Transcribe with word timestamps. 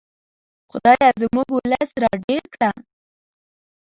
خدایه 0.71 1.09
زموږ 1.21 1.47
ولس 1.57 1.89
را 2.01 2.11
ډېر 2.27 2.43
کړه. 2.53 2.69